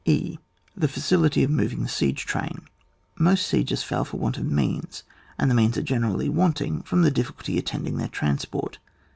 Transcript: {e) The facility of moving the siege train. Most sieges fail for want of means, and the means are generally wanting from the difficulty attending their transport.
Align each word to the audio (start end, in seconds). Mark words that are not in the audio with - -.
{e) 0.03 0.39
The 0.75 0.87
facility 0.87 1.43
of 1.43 1.51
moving 1.51 1.83
the 1.83 1.87
siege 1.87 2.25
train. 2.25 2.61
Most 3.19 3.45
sieges 3.45 3.83
fail 3.83 4.03
for 4.03 4.17
want 4.17 4.39
of 4.39 4.47
means, 4.47 5.03
and 5.37 5.47
the 5.47 5.53
means 5.53 5.77
are 5.77 5.83
generally 5.83 6.27
wanting 6.27 6.81
from 6.81 7.03
the 7.03 7.11
difficulty 7.11 7.59
attending 7.59 7.97
their 7.97 8.07
transport. 8.07 8.79